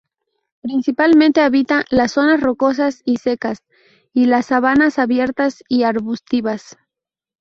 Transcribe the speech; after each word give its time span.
Principalmente 0.61 1.41
habita 1.41 1.85
las 1.91 2.13
zonas 2.13 2.41
rocosas 2.41 3.03
y 3.05 3.17
secas 3.17 3.59
y 4.13 4.25
las 4.25 4.47
sabanas 4.47 4.97
abiertas 4.97 5.63
y 5.67 5.83
arbustivas. 5.83 6.75